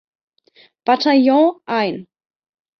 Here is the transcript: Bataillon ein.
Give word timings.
Bataillon 0.83 1.61
ein. 1.67 2.07